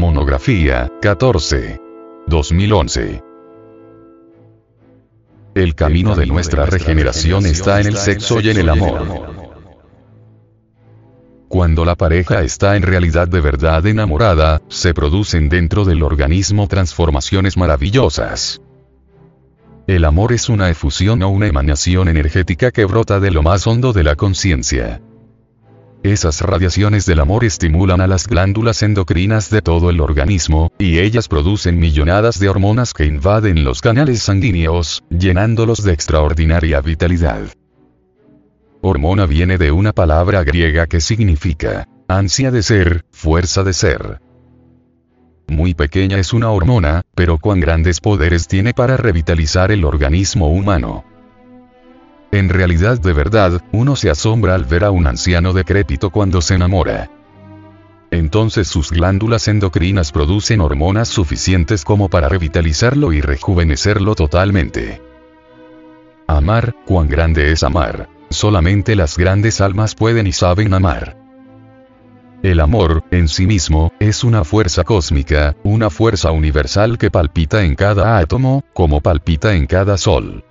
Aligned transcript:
Monografía, 0.00 0.90
14. 1.02 1.78
2011. 2.26 3.22
El 5.54 5.74
camino 5.74 6.16
de 6.16 6.24
nuestra 6.24 6.64
regeneración 6.64 7.44
está 7.44 7.82
en 7.82 7.88
el 7.88 7.98
sexo 7.98 8.40
y 8.40 8.48
en 8.48 8.56
el 8.56 8.70
amor. 8.70 9.60
Cuando 11.50 11.84
la 11.84 11.96
pareja 11.96 12.40
está 12.40 12.76
en 12.76 12.82
realidad 12.82 13.28
de 13.28 13.42
verdad 13.42 13.86
enamorada, 13.86 14.62
se 14.68 14.94
producen 14.94 15.50
dentro 15.50 15.84
del 15.84 16.02
organismo 16.02 16.66
transformaciones 16.66 17.58
maravillosas. 17.58 18.62
El 19.86 20.06
amor 20.06 20.32
es 20.32 20.48
una 20.48 20.70
efusión 20.70 21.22
o 21.22 21.28
una 21.28 21.46
emanación 21.46 22.08
energética 22.08 22.70
que 22.70 22.86
brota 22.86 23.20
de 23.20 23.32
lo 23.32 23.42
más 23.42 23.66
hondo 23.66 23.92
de 23.92 24.04
la 24.04 24.16
conciencia. 24.16 25.02
Esas 26.02 26.40
radiaciones 26.40 27.04
del 27.04 27.20
amor 27.20 27.44
estimulan 27.44 28.00
a 28.00 28.06
las 28.06 28.26
glándulas 28.26 28.82
endocrinas 28.82 29.50
de 29.50 29.60
todo 29.60 29.90
el 29.90 30.00
organismo, 30.00 30.72
y 30.78 30.98
ellas 30.98 31.28
producen 31.28 31.78
millonadas 31.78 32.40
de 32.40 32.48
hormonas 32.48 32.94
que 32.94 33.04
invaden 33.04 33.64
los 33.64 33.82
canales 33.82 34.22
sanguíneos, 34.22 35.04
llenándolos 35.10 35.84
de 35.84 35.92
extraordinaria 35.92 36.80
vitalidad. 36.80 37.42
Hormona 38.80 39.26
viene 39.26 39.58
de 39.58 39.72
una 39.72 39.92
palabra 39.92 40.42
griega 40.42 40.86
que 40.86 41.02
significa 41.02 41.86
ansia 42.08 42.50
de 42.50 42.62
ser, 42.62 43.04
fuerza 43.10 43.62
de 43.62 43.74
ser. 43.74 44.20
Muy 45.48 45.74
pequeña 45.74 46.18
es 46.18 46.32
una 46.32 46.50
hormona, 46.50 47.02
pero 47.14 47.36
cuán 47.36 47.60
grandes 47.60 48.00
poderes 48.00 48.48
tiene 48.48 48.72
para 48.72 48.96
revitalizar 48.96 49.70
el 49.70 49.84
organismo 49.84 50.48
humano. 50.48 51.04
En 52.32 52.48
realidad 52.48 53.00
de 53.00 53.12
verdad, 53.12 53.60
uno 53.72 53.96
se 53.96 54.10
asombra 54.10 54.54
al 54.54 54.64
ver 54.64 54.84
a 54.84 54.90
un 54.90 55.06
anciano 55.06 55.52
decrépito 55.52 56.10
cuando 56.10 56.40
se 56.40 56.54
enamora. 56.54 57.10
Entonces 58.10 58.68
sus 58.68 58.90
glándulas 58.90 59.48
endocrinas 59.48 60.12
producen 60.12 60.60
hormonas 60.60 61.08
suficientes 61.08 61.84
como 61.84 62.08
para 62.08 62.28
revitalizarlo 62.28 63.12
y 63.12 63.20
rejuvenecerlo 63.20 64.14
totalmente. 64.14 65.00
Amar, 66.26 66.74
cuán 66.86 67.08
grande 67.08 67.52
es 67.52 67.62
amar. 67.62 68.08
Solamente 68.30 68.94
las 68.94 69.18
grandes 69.18 69.60
almas 69.60 69.94
pueden 69.94 70.26
y 70.26 70.32
saben 70.32 70.72
amar. 70.74 71.16
El 72.42 72.60
amor, 72.60 73.04
en 73.10 73.28
sí 73.28 73.46
mismo, 73.46 73.92
es 74.00 74.24
una 74.24 74.44
fuerza 74.44 74.82
cósmica, 74.82 75.56
una 75.62 75.90
fuerza 75.90 76.30
universal 76.30 76.96
que 76.96 77.10
palpita 77.10 77.64
en 77.64 77.74
cada 77.74 78.18
átomo, 78.18 78.64
como 78.72 79.00
palpita 79.00 79.54
en 79.54 79.66
cada 79.66 79.98
sol. 79.98 80.44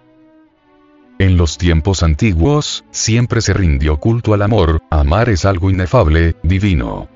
En 1.20 1.36
los 1.36 1.58
tiempos 1.58 2.02
antiguos, 2.02 2.86
siempre 2.92 3.42
se 3.42 3.54
rindió 3.54 3.98
culto 3.98 4.34
al 4.34 4.42
amor, 4.42 4.82
amar 4.90 5.28
es 5.28 5.44
algo 5.44 5.70
inefable, 5.70 6.38
divino. 6.44 7.10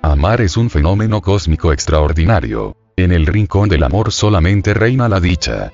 Amar 0.00 0.40
es 0.40 0.56
un 0.56 0.70
fenómeno 0.70 1.20
cósmico 1.20 1.72
extraordinario. 1.72 2.76
En 2.96 3.10
el 3.10 3.26
rincón 3.26 3.68
del 3.68 3.82
amor 3.82 4.12
solamente 4.12 4.74
reina 4.74 5.08
la 5.08 5.18
dicha. 5.18 5.72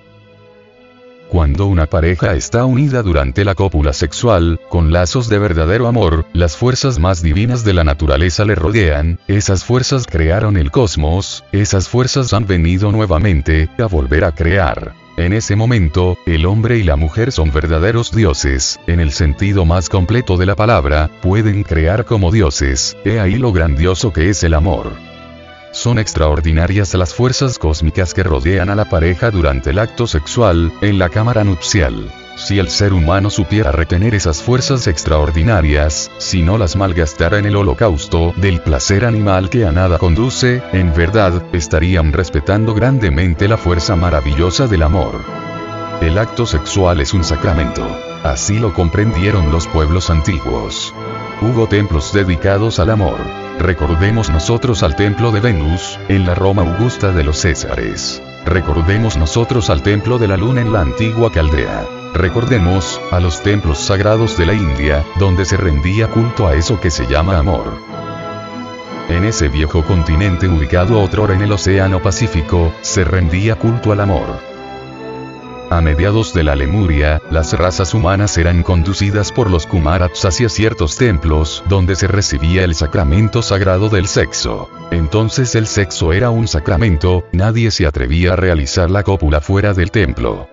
Cuando 1.29 1.67
una 1.67 1.85
pareja 1.85 2.33
está 2.33 2.65
unida 2.65 3.03
durante 3.03 3.45
la 3.45 3.55
cópula 3.55 3.93
sexual, 3.93 4.59
con 4.71 4.91
lazos 4.91 5.29
de 5.29 5.39
verdadero 5.39 5.89
amor, 5.89 6.25
las 6.33 6.57
fuerzas 6.57 6.99
más 6.99 7.21
divinas 7.21 7.65
de 7.65 7.75
la 7.75 7.85
naturaleza 7.85 8.47
le 8.47 8.55
rodean, 8.55 9.19
esas 9.29 9.63
fuerzas 9.63 10.07
crearon 10.07 10.57
el 10.57 10.71
cosmos, 10.71 11.45
esas 11.53 11.91
fuerzas 11.91 12.33
han 12.33 12.47
venido 12.47 12.93
nuevamente, 12.93 13.69
a 13.79 13.85
volver 13.85 14.25
a 14.25 14.33
crear. 14.33 15.06
En 15.17 15.33
ese 15.33 15.57
momento, 15.57 16.19
el 16.27 16.45
hombre 16.45 16.77
y 16.77 16.83
la 16.83 16.97
mujer 16.97 17.33
son 17.33 17.51
verdaderos 17.51 18.13
dioses, 18.13 18.79
en 18.87 19.01
el 19.01 19.13
sentido 19.13 19.65
más 19.65 19.89
completo 19.89 20.37
de 20.37 20.45
la 20.45 20.57
palabra, 20.57 21.11
pueden 21.23 21.63
crear 21.63 22.05
como 22.05 22.31
dioses, 22.31 22.99
he 23.03 23.19
ahí 23.19 23.37
lo 23.37 23.51
grandioso 23.51 24.13
que 24.13 24.29
es 24.29 24.45
el 24.45 24.53
amor. 24.53 24.93
Son 25.73 25.99
extraordinarias 25.99 26.93
las 26.93 27.15
fuerzas 27.15 27.59
cósmicas 27.59 28.13
que 28.13 28.25
rodean 28.25 28.69
a 28.69 28.75
la 28.75 28.91
pareja 28.91 29.31
durante 29.31 29.71
el 29.71 29.79
acto 29.79 30.07
sexual, 30.07 30.71
en 30.83 30.99
la 30.99 31.09
cámara 31.09 31.45
nupcial. 31.45 32.13
Si 32.37 32.59
el 32.59 32.69
ser 32.69 32.93
humano 32.93 33.31
supiera 33.31 33.73
retener 33.73 34.15
esas 34.15 34.43
fuerzas 34.43 34.87
extraordinarias, 34.89 36.11
si 36.19 36.43
no 36.43 36.59
las 36.59 36.77
malgastara 36.77 37.39
en 37.39 37.47
el 37.47 37.57
holocausto 37.57 38.35
del 38.37 38.61
placer 38.61 39.07
animal 39.07 39.49
que 39.49 39.65
a 39.65 39.73
nada 39.73 39.97
conduce, 39.99 40.63
en 40.75 40.93
verdad, 40.93 41.43
estarían 41.55 42.13
respetando 42.13 42.75
grandemente 42.75 43.49
la 43.49 43.57
fuerza 43.57 43.97
maravillosa 43.97 44.67
del 44.67 44.83
amor. 44.83 45.25
El 46.03 46.19
acto 46.19 46.45
sexual 46.45 47.01
es 47.01 47.15
un 47.15 47.25
sacramento. 47.25 47.89
Así 48.23 48.59
lo 48.59 48.75
comprendieron 48.75 49.51
los 49.51 49.67
pueblos 49.67 50.11
antiguos. 50.11 50.93
Hubo 51.41 51.67
templos 51.69 52.13
dedicados 52.13 52.79
al 52.79 52.91
amor. 52.91 53.17
Recordemos 53.59 54.29
nosotros 54.29 54.83
al 54.83 54.95
templo 54.95 55.33
de 55.33 55.41
Venus, 55.41 55.99
en 56.09 56.27
la 56.27 56.35
Roma 56.35 56.63
Augusta 56.63 57.13
de 57.13 57.25
los 57.25 57.39
Césares. 57.39 58.23
Recordemos 58.45 59.17
nosotros 59.17 59.71
al 59.71 59.83
templo 59.83 60.19
de 60.19 60.29
la 60.29 60.37
luna 60.37 60.61
en 60.61 60.73
la 60.73 60.83
antigua 60.83 61.33
Caldea. 61.33 61.96
Recordemos, 62.15 63.01
a 63.11 63.21
los 63.21 63.43
templos 63.43 63.79
sagrados 63.79 64.37
de 64.39 64.47
la 64.47 64.55
India, 64.55 65.05
donde 65.19 65.45
se 65.45 65.57
rendía 65.57 66.09
culto 66.09 66.47
a 66.47 66.55
eso 66.55 66.81
que 66.81 66.91
se 66.91 67.07
llama 67.07 67.39
amor. 67.39 67.79
En 69.09 69.25
ese 69.25 69.49
viejo 69.49 69.85
continente 69.85 70.49
ubicado 70.49 71.01
otrora 71.01 71.35
en 71.35 71.43
el 71.43 71.53
Océano 71.53 72.03
Pacífico, 72.03 72.73
se 72.81 73.05
rendía 73.05 73.55
culto 73.55 73.93
al 73.93 74.01
amor. 74.01 74.57
A 75.69 75.81
mediados 75.81 76.33
de 76.33 76.45
la 76.45 76.55
Lemuria, 76.55 77.21
las 77.29 77.53
razas 77.53 77.93
humanas 77.93 78.39
eran 78.39 78.63
conducidas 78.63 79.33
por 79.33 79.51
los 79.51 79.67
Kumarats 79.67 80.25
hacia 80.25 80.49
ciertos 80.49 80.97
templos 80.97 81.65
donde 81.69 81.97
se 81.97 82.07
recibía 82.07 82.63
el 82.63 82.77
sacramento 82.77 83.43
sagrado 83.43 83.89
del 83.89 84.07
sexo. 84.07 84.71
Entonces 84.93 85.57
el 85.57 85.67
sexo 85.67 86.13
era 86.13 86.31
un 86.31 86.47
sacramento, 86.47 87.25
nadie 87.33 87.73
se 87.73 87.85
atrevía 87.85 88.35
a 88.35 88.37
realizar 88.37 88.91
la 88.91 89.03
cópula 89.03 89.41
fuera 89.41 89.73
del 89.73 89.91
templo. 89.91 90.49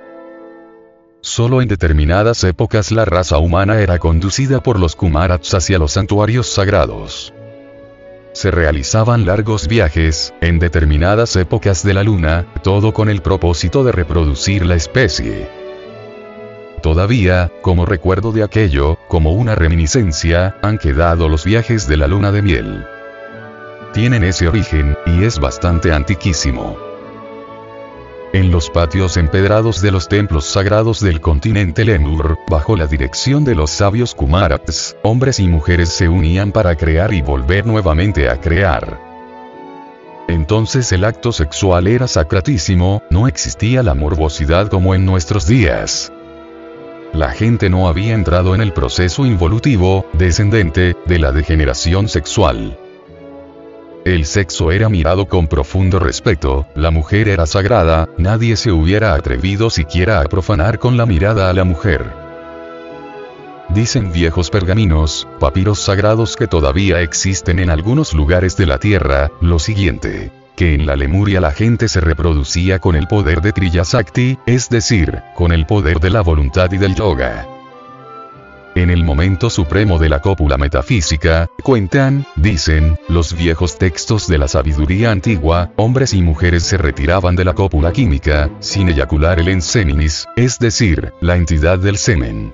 Solo 1.24 1.64
en 1.64 1.68
determinadas 1.68 2.44
épocas 2.44 2.92
la 2.92 3.06
raza 3.06 3.40
humana 3.40 3.80
era 3.80 3.98
conducida 3.98 4.62
por 4.62 4.80
los 4.80 4.96
Kumarats 4.96 5.56
hacia 5.56 5.80
los 5.80 5.94
santuarios 5.94 6.48
sagrados 6.48 7.34
se 8.34 8.50
realizaban 8.50 9.26
largos 9.26 9.68
viajes, 9.68 10.34
en 10.42 10.60
determinadas 10.60 11.36
épocas 11.36 11.84
de 11.84 11.94
la 11.94 12.04
luna, 12.04 12.48
todo 12.64 12.94
con 12.94 13.10
el 13.10 13.22
propósito 13.22 13.84
de 13.84 13.92
reproducir 13.92 14.66
la 14.66 14.76
especie. 14.76 15.48
Todavía, 16.82 17.52
como 17.62 17.86
recuerdo 17.86 18.32
de 18.32 18.44
aquello, 18.44 18.98
como 19.08 19.34
una 19.34 19.56
reminiscencia, 19.56 20.58
han 20.62 20.78
quedado 20.78 21.30
los 21.30 21.46
viajes 21.46 21.88
de 21.88 21.98
la 21.98 22.08
luna 22.08 22.32
de 22.32 22.42
miel. 22.42 22.86
Tienen 23.94 24.24
ese 24.24 24.48
origen, 24.48 24.98
y 25.06 25.24
es 25.24 25.40
bastante 25.40 25.94
antiquísimo. 25.94 26.93
En 28.34 28.50
los 28.50 28.72
patios 28.72 29.18
empedrados 29.18 29.80
de 29.80 29.92
los 29.92 30.10
templos 30.10 30.46
sagrados 30.46 31.00
del 31.00 31.22
continente 31.22 31.86
Lemur, 31.86 32.40
bajo 32.50 32.76
la 32.76 32.88
dirección 32.88 33.46
de 33.46 33.54
los 33.54 33.70
sabios 33.70 34.16
Kumarats, 34.16 34.98
hombres 35.04 35.40
y 35.40 35.48
mujeres 35.48 35.90
se 35.90 36.10
unían 36.10 36.52
para 36.52 36.76
crear 36.76 37.14
y 37.14 37.22
volver 37.22 37.68
nuevamente 37.68 38.28
a 38.30 38.42
crear. 38.42 39.00
Entonces 40.28 40.92
el 40.94 41.04
acto 41.04 41.32
sexual 41.32 41.86
era 41.86 42.08
sacratísimo, 42.08 43.04
no 43.12 43.28
existía 43.28 43.84
la 43.84 43.94
morbosidad 43.94 44.68
como 44.68 44.96
en 44.96 45.06
nuestros 45.06 45.46
días. 45.46 46.12
La 47.14 47.30
gente 47.30 47.70
no 47.70 47.88
había 47.88 48.16
entrado 48.16 48.56
en 48.56 48.62
el 48.62 48.74
proceso 48.74 49.28
involutivo, 49.28 50.08
descendente, 50.14 50.96
de 51.06 51.20
la 51.20 51.32
degeneración 51.32 52.10
sexual. 52.10 52.80
El 54.06 54.26
sexo 54.26 54.72
era 54.72 54.90
mirado 54.90 55.28
con 55.28 55.48
profundo 55.48 55.98
respeto, 55.98 56.68
la 56.76 56.92
mujer 56.92 57.30
era 57.30 57.46
sagrada, 57.46 58.10
nadie 58.18 58.58
se 58.58 58.72
hubiera 58.72 59.14
atrevido 59.14 59.70
siquiera 59.70 60.20
a 60.20 60.26
profanar 60.26 60.78
con 60.78 60.98
la 60.98 61.06
mirada 61.06 61.50
a 61.50 61.54
la 61.54 61.64
mujer. 61.64 62.06
Dicen 63.70 64.12
viejos 64.12 64.50
pergaminos, 64.50 65.26
papiros 65.40 65.80
sagrados 65.80 66.36
que 66.36 66.48
todavía 66.48 67.00
existen 67.00 67.60
en 67.60 67.70
algunos 67.70 68.14
lugares 68.14 68.58
de 68.58 68.66
la 68.66 68.78
Tierra, 68.78 69.32
lo 69.40 69.58
siguiente 69.58 70.32
que 70.56 70.76
en 70.76 70.86
la 70.86 70.96
Lemuria 70.96 71.42
la 71.42 71.52
gente 71.52 71.88
se 71.88 72.00
reproducía 72.00 72.80
con 72.80 72.96
el 72.96 73.08
poder 73.08 73.42
de 73.42 73.54
Triyasakti, 73.54 74.38
es 74.46 74.70
decir, 74.70 75.22
con 75.36 75.52
el 75.52 75.66
poder 75.66 76.00
de 76.00 76.12
la 76.12 76.22
voluntad 76.22 76.72
y 76.72 76.78
del 76.78 76.96
yoga. 76.96 77.48
En 78.76 78.90
el 78.90 79.04
momento 79.04 79.52
supremo 79.52 80.00
de 80.00 80.10
la 80.10 80.20
cópula 80.20 80.58
metafísica, 80.58 81.48
cuentan, 81.62 82.26
dicen, 82.36 82.98
los 83.08 83.34
viejos 83.34 83.78
textos 83.78 84.28
de 84.28 84.40
la 84.40 84.48
sabiduría 84.48 85.12
antigua, 85.12 85.72
hombres 85.76 86.16
y 86.16 86.24
mujeres 86.24 86.64
se 86.64 86.78
retiraban 86.78 87.36
de 87.36 87.46
la 87.46 87.54
cópula 87.54 87.92
química, 87.92 88.50
sin 88.62 88.90
eyacular 88.90 89.40
el 89.40 89.50
enseminis, 89.50 90.26
es 90.36 90.58
decir, 90.58 91.14
la 91.22 91.36
entidad 91.36 91.78
del 91.78 91.98
semen. 91.98 92.52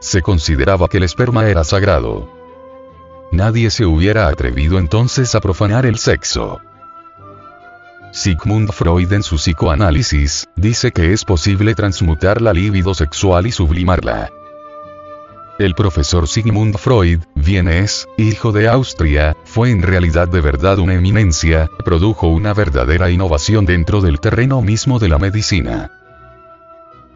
Se 0.00 0.20
consideraba 0.20 0.88
que 0.88 0.98
el 0.98 1.04
esperma 1.04 1.48
era 1.48 1.64
sagrado. 1.64 2.28
Nadie 3.30 3.70
se 3.70 3.86
hubiera 3.86 4.28
atrevido 4.28 4.78
entonces 4.78 5.34
a 5.34 5.40
profanar 5.40 5.86
el 5.86 5.96
sexo. 5.96 6.60
Sigmund 8.12 8.70
Freud 8.72 9.10
en 9.10 9.22
su 9.22 9.36
psicoanálisis, 9.36 10.46
dice 10.54 10.92
que 10.92 11.14
es 11.14 11.24
posible 11.24 11.74
transmutar 11.74 12.42
la 12.42 12.52
libido 12.52 12.92
sexual 12.92 13.46
y 13.46 13.52
sublimarla. 13.52 14.30
El 15.58 15.74
profesor 15.74 16.28
Sigmund 16.28 16.78
Freud, 16.78 17.20
vienes, 17.34 18.08
hijo 18.16 18.52
de 18.52 18.68
Austria, 18.68 19.36
fue 19.44 19.70
en 19.70 19.82
realidad 19.82 20.28
de 20.28 20.40
verdad 20.40 20.78
una 20.78 20.94
eminencia, 20.94 21.68
produjo 21.84 22.26
una 22.28 22.54
verdadera 22.54 23.10
innovación 23.10 23.66
dentro 23.66 24.00
del 24.00 24.18
terreno 24.18 24.62
mismo 24.62 24.98
de 24.98 25.10
la 25.10 25.18
medicina. 25.18 25.90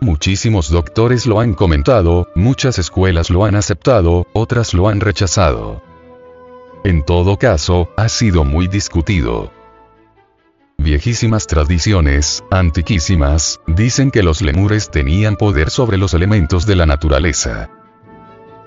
Muchísimos 0.01 0.71
doctores 0.71 1.27
lo 1.27 1.41
han 1.41 1.55
comentado, 1.55 2.29
muchas 2.35 2.79
escuelas 2.79 3.31
lo 3.31 3.47
han 3.47 3.57
aceptado, 3.57 4.27
otras 4.35 4.75
lo 4.75 4.89
han 4.89 5.01
rechazado. 5.01 5.83
En 6.85 7.05
todo 7.05 7.39
caso, 7.39 7.89
ha 7.97 8.11
sido 8.11 8.45
muy 8.45 8.69
discutido. 8.69 9.51
Viejísimas 10.77 11.47
tradiciones, 11.47 12.45
antiquísimas, 12.51 13.61
dicen 13.67 14.11
que 14.11 14.23
los 14.23 14.43
lemures 14.43 14.91
tenían 14.91 15.37
poder 15.37 15.71
sobre 15.71 15.97
los 15.97 16.13
elementos 16.13 16.67
de 16.67 16.77
la 16.77 16.85
naturaleza. 16.85 17.71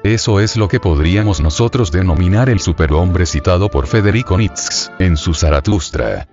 Eso 0.04 0.40
es 0.40 0.56
lo 0.56 0.70
que 0.70 0.80
podríamos 0.80 1.42
nosotros 1.42 1.92
denominar 1.92 2.50
el 2.50 2.62
superhombre 2.62 3.26
citado 3.26 3.70
por 3.70 3.86
Federico 3.86 4.38
Nietzsche, 4.38 4.90
en 4.98 5.18
su 5.18 5.34
Zaratustra. 5.34 6.26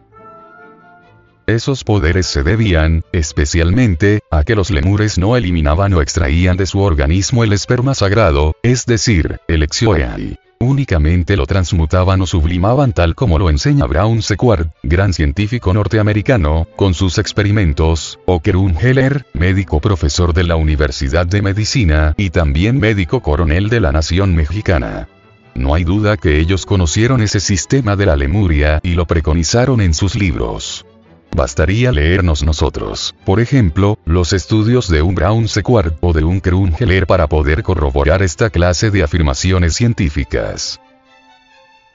Esos 1.49 1.83
poderes 1.83 2.27
se 2.27 2.45
debían, 2.45 3.03
especialmente, 3.13 4.21
a 4.31 4.45
que 4.45 4.55
los 4.55 4.71
lemures 4.71 5.19
no 5.19 5.37
eliminaban 5.37 5.93
o 5.95 6.01
extraían 6.01 6.57
de 6.57 6.67
su 6.67 6.81
organismo 6.81 7.43
el 7.43 7.53
esperma 7.53 7.95
sagrado, 7.95 8.55
es 8.63 8.87
decir, 8.87 9.41
el 9.49 9.65
exioeai. 9.65 10.39
Únicamente 10.59 11.37
lo 11.37 11.47
transmutaban 11.47 12.23
o 12.23 12.27
sublimaban 12.27 12.93
tal 12.93 13.15
como 13.15 13.39
lo 13.39 13.51
enseña 13.51 13.85
Brown 13.85 14.23
Sequard, 14.23 14.69
gran 14.83 15.13
científico 15.13 15.75
norteamericano, 15.75 16.67
con 16.77 16.95
sus 16.95 17.19
experimentos, 17.19 18.19
o 18.25 18.41
Kerun 18.41 18.75
Heller, 18.77 19.27
médico 19.35 19.81
profesor 19.81 20.33
de 20.33 20.45
la 20.45 20.57
Universidad 20.57 21.27
de 21.27 21.43
Medicina 21.43 22.15
y 22.17 22.31
también 22.31 22.79
médico 22.79 23.21
coronel 23.21 23.69
de 23.69 23.81
la 23.81 23.93
Nación 23.93 24.35
Mexicana. 24.35 25.09
No 25.55 25.75
hay 25.75 25.85
duda 25.85 26.17
que 26.17 26.39
ellos 26.39 26.65
conocieron 26.65 27.23
ese 27.23 27.41
sistema 27.41 27.97
de 27.97 28.07
la 28.07 28.17
Lemuria 28.17 28.81
y 28.83 28.95
lo 28.95 29.07
preconizaron 29.07 29.81
en 29.81 29.93
sus 29.93 30.15
libros. 30.15 30.87
Bastaría 31.35 31.93
leernos 31.93 32.43
nosotros, 32.43 33.15
por 33.25 33.41
ejemplo, 33.41 33.99
los 34.05 34.33
estudios 34.33 34.89
de 34.89 35.03
un 35.03 35.15
Brown 35.15 35.49
Sequard 35.49 35.95
o 36.01 36.13
de 36.13 36.25
un 36.25 36.41
Heller 36.79 37.07
para 37.07 37.27
poder 37.27 37.63
corroborar 37.63 38.23
esta 38.23 38.51
clase 38.51 38.91
de 38.91 39.03
afirmaciones 39.03 39.75
científicas. 39.75 40.81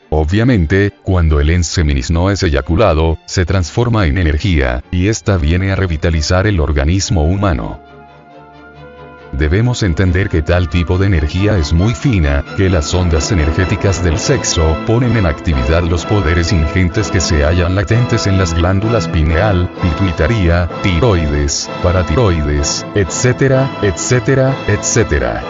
Obviamente, 0.10 0.92
cuando 1.04 1.40
el 1.40 1.50
enseminis 1.50 2.12
no 2.12 2.32
es 2.32 2.44
eyaculado, 2.44 3.18
se 3.26 3.46
transforma 3.46 4.08
en 4.08 4.18
energía, 4.18 4.84
y 4.92 5.08
esta 5.08 5.38
viene 5.38 5.72
a 5.72 5.76
revitalizar 5.76 6.48
el 6.48 6.60
organismo 6.60 7.24
humano. 7.24 7.91
Debemos 9.34 9.82
entender 9.82 10.30
que 10.30 10.42
tal 10.42 10.70
tipo 10.70 10.98
de 10.98 11.08
energía 11.08 11.58
es 11.58 11.72
muy 11.72 11.94
fina, 11.96 12.44
que 12.58 12.70
las 12.70 12.94
ondas 12.94 13.32
energéticas 13.32 14.04
del 14.04 14.20
sexo 14.20 14.76
ponen 14.86 15.16
en 15.16 15.26
actividad 15.26 15.84
los 15.84 16.06
poderes 16.06 16.52
ingentes 16.52 17.10
que 17.10 17.22
se 17.22 17.44
hallan 17.44 17.76
latentes 17.76 18.28
en 18.28 18.38
las 18.38 18.54
glándulas 18.54 19.08
pineal, 19.08 19.70
pituitaria, 19.82 20.70
tiroides, 20.84 21.70
paratiroides, 21.82 22.86
etcétera, 22.94 23.72
etcétera, 23.82 24.56
etcétera. 24.68 25.44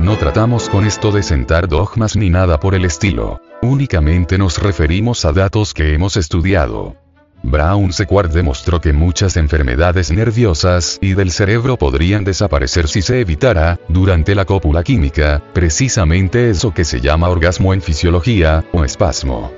No 0.00 0.16
tratamos 0.16 0.68
con 0.68 0.86
esto 0.86 1.12
de 1.12 1.22
sentar 1.22 1.68
dogmas 1.68 2.16
ni 2.16 2.30
nada 2.30 2.58
por 2.58 2.74
el 2.74 2.84
estilo. 2.84 3.40
Únicamente 3.62 4.38
nos 4.38 4.62
referimos 4.62 5.24
a 5.24 5.32
datos 5.32 5.74
que 5.74 5.94
hemos 5.94 6.16
estudiado. 6.16 6.96
Brown 7.46 7.92
Sequard 7.92 8.32
demostró 8.32 8.80
que 8.80 8.92
muchas 8.92 9.36
enfermedades 9.36 10.10
nerviosas 10.10 10.98
y 11.00 11.14
del 11.14 11.30
cerebro 11.30 11.76
podrían 11.76 12.24
desaparecer 12.24 12.88
si 12.88 13.02
se 13.02 13.20
evitara, 13.20 13.78
durante 13.88 14.34
la 14.34 14.44
cópula 14.44 14.82
química, 14.82 15.40
precisamente 15.52 16.50
eso 16.50 16.74
que 16.74 16.84
se 16.84 17.00
llama 17.00 17.28
orgasmo 17.28 17.72
en 17.72 17.82
fisiología, 17.82 18.64
o 18.72 18.84
espasmo. 18.84 19.52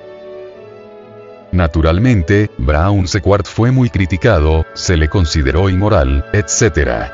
Naturalmente, 1.51 2.51
Brown 2.59 3.09
Sequard 3.09 3.47
fue 3.47 3.71
muy 3.71 3.89
criticado, 3.89 4.67
se 4.75 4.99
le 4.99 5.09
consideró 5.09 5.71
inmoral, 5.71 6.27
etc. 6.35 7.11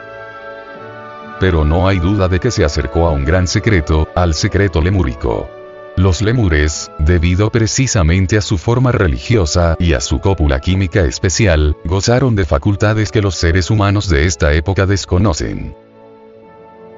Pero 1.38 1.64
no 1.64 1.86
hay 1.86 2.00
duda 2.00 2.26
de 2.26 2.40
que 2.40 2.50
se 2.50 2.64
acercó 2.64 3.06
a 3.06 3.12
un 3.12 3.24
gran 3.24 3.46
secreto, 3.46 4.08
al 4.16 4.34
secreto 4.34 4.82
lemúrico. 4.82 5.48
Los 5.96 6.22
lemures, 6.22 6.90
debido 6.98 7.50
precisamente 7.50 8.36
a 8.36 8.40
su 8.40 8.58
forma 8.58 8.90
religiosa 8.90 9.76
y 9.78 9.92
a 9.92 10.00
su 10.00 10.18
cópula 10.18 10.58
química 10.58 11.04
especial, 11.04 11.76
gozaron 11.84 12.34
de 12.34 12.44
facultades 12.44 13.12
que 13.12 13.22
los 13.22 13.36
seres 13.36 13.70
humanos 13.70 14.08
de 14.08 14.26
esta 14.26 14.52
época 14.54 14.86
desconocen. 14.86 15.76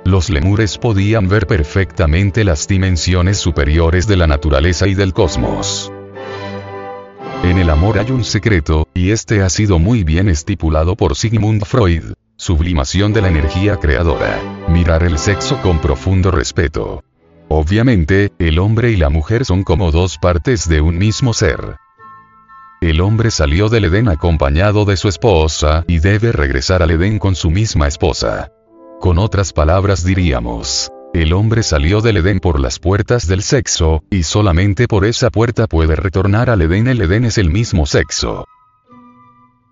Los 0.05 0.31
lemures 0.31 0.79
podían 0.79 1.29
ver 1.29 1.47
perfectamente 1.47 2.43
las 2.43 2.69
dimensiones 2.69 3.37
superiores 3.37 4.07
de 4.07 4.17
la 4.17 4.27
naturaleza 4.27 4.87
y 4.87 4.95
del 4.95 5.13
cosmos. 5.13 5.93
En 7.43 7.59
el 7.59 7.69
amor 7.69 7.99
hay 7.99 8.11
un 8.11 8.25
secreto, 8.25 8.89
y 8.95 9.11
este 9.11 9.43
ha 9.43 9.51
sido 9.51 9.79
muy 9.79 10.05
bien 10.05 10.31
estipulado 10.31 10.97
por 10.97 11.17
Sigmund 11.17 11.67
Freud. 11.67 12.15
Sublimación 12.37 13.13
de 13.13 13.21
la 13.21 13.29
energía 13.29 13.77
creadora. 13.77 14.41
Mirar 14.69 15.03
el 15.03 15.19
sexo 15.19 15.61
con 15.61 15.81
profundo 15.81 16.31
respeto. 16.31 17.05
Obviamente, 17.59 18.33
el 18.39 18.59
hombre 18.59 18.91
y 18.91 18.97
la 18.97 19.09
mujer 19.09 19.47
son 19.47 19.65
como 19.65 19.91
dos 19.91 20.19
partes 20.19 20.69
de 20.69 20.83
un 20.83 20.99
mismo 20.99 21.33
ser. 21.33 21.79
El 22.83 23.01
hombre 23.01 23.31
salió 23.31 23.71
del 23.71 23.87
Edén 23.87 24.11
acompañado 24.11 24.85
de 24.85 24.99
su 24.99 25.09
esposa 25.09 25.83
y 25.89 25.99
debe 26.01 26.33
regresar 26.33 26.83
al 26.83 26.91
Edén 26.91 27.19
con 27.19 27.35
su 27.35 27.51
misma 27.51 27.89
esposa. 27.89 28.53
Con 29.01 29.17
otras 29.17 29.55
palabras 29.55 30.05
diríamos, 30.05 30.93
el 31.15 31.33
hombre 31.33 31.63
salió 31.63 32.03
del 32.03 32.19
Edén 32.19 32.41
por 32.41 32.61
las 32.61 32.79
puertas 32.79 33.27
del 33.27 33.43
sexo, 33.43 34.05
y 34.11 34.25
solamente 34.25 34.87
por 34.87 35.07
esa 35.07 35.31
puerta 35.31 35.67
puede 35.67 35.97
retornar 35.97 36.51
al 36.51 36.61
Edén. 36.61 36.89
El 36.89 37.01
Edén 37.01 37.25
es 37.25 37.39
el 37.39 37.49
mismo 37.49 37.87
sexo. 37.87 38.45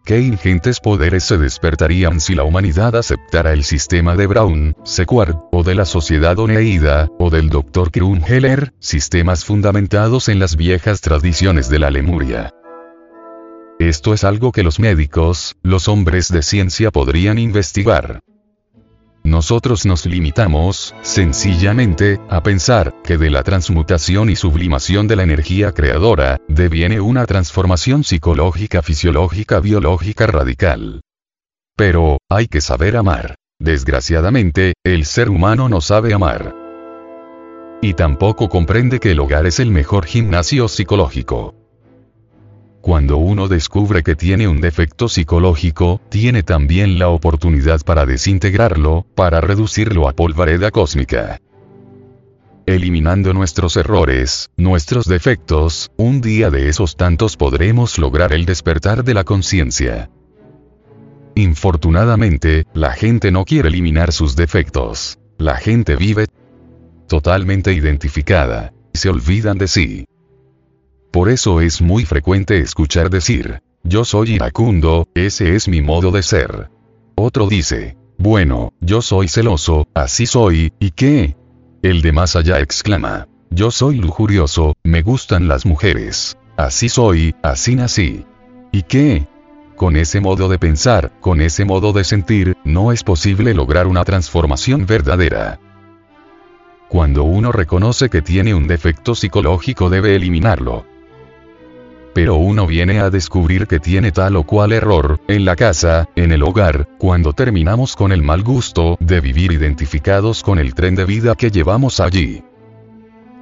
¿Qué 0.04 0.20
ingentes 0.20 0.80
poderes 0.80 1.24
se 1.24 1.38
despertarían 1.38 2.20
si 2.20 2.34
la 2.34 2.44
humanidad 2.44 2.94
aceptara 2.94 3.54
el 3.54 3.64
sistema 3.64 4.16
de 4.16 4.26
Brown, 4.26 4.76
Sequard, 4.84 5.34
o 5.50 5.62
de 5.62 5.74
la 5.74 5.86
sociedad 5.86 6.38
Oneida, 6.38 7.08
o 7.18 7.30
del 7.30 7.48
Dr. 7.48 7.90
Heller, 8.26 8.74
sistemas 8.80 9.46
fundamentados 9.46 10.28
en 10.28 10.40
las 10.40 10.56
viejas 10.56 11.00
tradiciones 11.00 11.70
de 11.70 11.78
la 11.78 11.90
Lemuria? 11.90 12.50
Esto 13.78 14.12
es 14.12 14.24
algo 14.24 14.52
que 14.52 14.62
los 14.62 14.78
médicos, 14.78 15.56
los 15.62 15.88
hombres 15.88 16.30
de 16.30 16.42
ciencia 16.42 16.90
podrían 16.90 17.38
investigar. 17.38 18.20
Nosotros 19.34 19.84
nos 19.84 20.06
limitamos, 20.06 20.94
sencillamente, 21.02 22.20
a 22.31 22.40
pensar 22.44 22.94
que 23.02 23.19
de 23.19 23.31
la 23.31 23.42
transmutación 23.42 24.31
y 24.31 24.36
sublimación 24.36 25.08
de 25.08 25.16
la 25.16 25.25
energía 25.25 25.72
creadora, 25.72 26.38
deviene 26.46 27.00
una 27.00 27.26
transformación 27.26 28.04
psicológica, 28.04 28.80
fisiológica, 28.80 29.59
biológica 29.59 30.28
radical. 30.28 31.00
Pero, 31.76 32.18
hay 32.30 32.47
que 32.47 32.61
saber 32.61 32.97
amar. 32.97 33.35
Desgraciadamente, 33.59 34.75
el 34.85 35.04
ser 35.04 35.30
humano 35.30 35.68
no 35.68 35.80
sabe 35.80 36.14
amar. 36.14 36.54
Y 37.82 37.94
tampoco 37.94 38.49
comprende 38.49 39.00
que 39.00 39.11
el 39.11 39.18
hogar 39.18 39.47
es 39.47 39.59
el 39.59 39.73
mejor 39.73 40.06
gimnasio 40.06 40.68
psicológico. 40.68 41.63
Cuando 42.85 43.17
uno 43.17 43.49
descubre 43.49 44.03
que 44.03 44.14
tiene 44.14 44.47
un 44.47 44.61
defecto 44.61 45.09
psicológico, 45.09 46.03
tiene 46.11 46.43
también 46.43 46.99
la 46.99 47.09
oportunidad 47.09 47.81
para 47.81 48.05
desintegrarlo, 48.05 49.07
para 49.14 49.41
reducirlo 49.41 50.07
a 50.07 50.12
polvareda 50.12 50.71
cósmica. 50.71 51.41
Eliminando 52.67 53.33
nuestros 53.33 53.79
errores, 53.79 54.50
nuestros 54.59 55.07
defectos, 55.07 55.93
un 55.97 56.21
día 56.21 56.50
de 56.50 56.69
esos 56.69 56.97
tantos 56.97 57.38
podremos 57.38 57.99
lograr 57.99 58.35
el 58.35 58.45
despertar 58.45 59.03
de 59.03 59.14
la 59.14 59.25
conciencia. 59.25 60.11
Infortunadamente, 61.37 62.67
la 62.75 62.93
gente 62.93 63.31
no 63.31 63.47
quiere 63.47 63.71
eliminar 63.71 64.12
sus 64.12 64.37
defectos. 64.37 65.19
La 65.38 65.57
gente 65.57 65.97
vive 65.97 66.26
totalmente 67.09 67.73
identificada. 67.73 68.75
Se 68.93 69.09
olvidan 69.09 69.57
de 69.57 69.69
sí. 69.69 70.05
Por 71.14 71.28
eso 71.28 71.61
es 71.61 71.80
muy 71.80 72.04
frecuente 72.04 72.59
escuchar 72.59 73.09
decir, 73.09 73.62
yo 73.85 74.04
soy 74.04 74.33
iracundo, 74.33 75.06
ese 75.14 75.54
es 75.54 75.68
mi 75.68 75.80
modo 75.80 76.11
de 76.11 76.25
ser. 76.25 76.71
Otro 77.14 77.47
dice, 77.47 77.97
bueno, 78.18 78.73
yo 78.80 79.00
soy 79.00 79.28
celoso, 79.28 79.87
así 79.94 80.26
soy, 80.26 80.73
¿y 80.80 80.90
qué? 80.90 81.37
El 81.83 82.02
de 82.02 82.11
más 82.11 82.35
allá 82.35 82.59
exclama, 82.59 83.28
yo 83.50 83.71
soy 83.71 83.99
lujurioso, 83.99 84.75
me 84.83 85.02
gustan 85.02 85.47
las 85.47 85.66
mujeres. 85.66 86.37
Así 86.56 86.88
soy, 86.88 87.37
así 87.44 87.76
nací. 87.76 88.26
¿Y 88.73 88.83
qué? 88.83 89.28
Con 89.76 89.94
ese 89.94 90.21
modo 90.21 90.49
de 90.49 90.59
pensar, 90.59 91.12
con 91.21 91.40
ese 91.40 91.64
modo 91.64 91.92
de 91.92 92.02
sentir, 92.02 92.56
no 92.64 92.90
es 92.90 93.04
posible 93.04 93.54
lograr 93.54 93.87
una 93.87 94.02
transformación 94.02 94.85
verdadera. 94.85 95.61
Cuando 96.88 97.23
uno 97.23 97.52
reconoce 97.52 98.11
que 98.11 98.21
tiene 98.21 98.52
un 98.52 98.66
defecto 98.66 99.14
psicológico 99.14 99.90
debe 99.90 100.16
eliminarlo. 100.16 100.92
Pero 102.14 102.37
uno 102.37 102.66
viene 102.66 103.00
a 103.00 103.11
descubrir 103.11 103.66
que 103.66 103.80
tiene 103.80 104.12
tal 104.12 104.37
o 104.37 104.44
cual 104.44 104.73
error, 104.73 105.21
en 105.28 105.44
la 105.44 105.56
casa, 105.56 106.09
en 106.14 106.33
el 106.33 106.42
hogar, 106.42 106.88
cuando 106.99 107.33
terminamos 107.33 107.97
con 107.97 108.12
el 108.12 108.23
mal 108.23 108.42
gusto 108.42 108.97
de 109.00 109.21
vivir 109.21 109.52
identificados 109.52 110.42
con 110.42 110.59
el 110.59 110.75
tren 110.75 110.94
de 110.94 111.04
vida 111.04 111.35
que 111.35 111.50
llevamos 111.50 112.00
allí. 112.00 112.44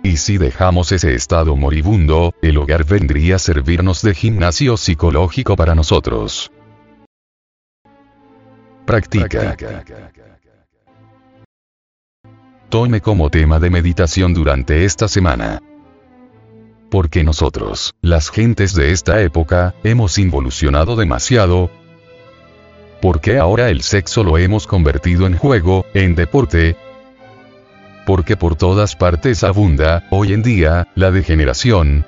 Y 0.03 0.17
si 0.17 0.39
dejamos 0.39 0.91
ese 0.91 1.15
estado 1.15 1.55
moribundo, 1.55 2.35
el 2.43 2.57
hogar 2.59 2.85
vendría 2.85 3.37
a 3.37 3.39
servirnos 3.39 4.03
de 4.03 4.15
gimnasio 4.15 4.77
psicológico 4.77 5.55
para 5.55 5.75
nosotros. 5.75 6.51
Practica. 8.85 9.57
Tome 12.69 13.01
como 13.03 13.29
tema 13.29 13.61
de 13.61 13.71
meditación 13.71 14.33
durante 14.33 14.85
esta 14.85 15.07
semana. 15.07 15.61
Porque 16.93 17.25
nosotros, 17.25 17.95
las 18.03 18.29
gentes 18.29 18.75
de 18.75 18.93
esta 18.93 19.23
época, 19.23 19.75
hemos 19.83 20.19
involucionado 20.19 20.95
demasiado, 20.95 21.71
porque 23.01 23.39
ahora 23.39 23.71
el 23.71 23.81
sexo 23.81 24.23
lo 24.23 24.37
hemos 24.37 24.67
convertido 24.67 25.27
en 25.27 25.39
juego, 25.39 25.87
en 25.95 26.15
deporte, 26.15 26.77
porque 28.05 28.37
por 28.37 28.57
todas 28.57 28.95
partes 28.95 29.43
abunda, 29.43 30.07
hoy 30.11 30.35
en 30.35 30.43
día, 30.43 30.87
la 30.95 31.11
degeneración. 31.11 32.05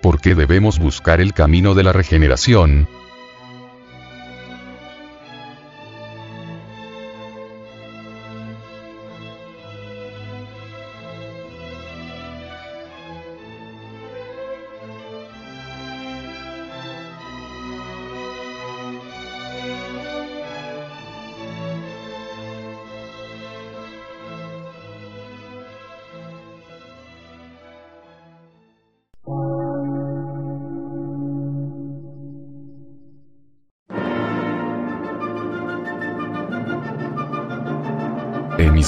Porque 0.00 0.34
debemos 0.34 0.78
buscar 0.78 1.20
el 1.20 1.34
camino 1.34 1.74
de 1.74 1.82
la 1.82 1.92
regeneración, 1.92 2.88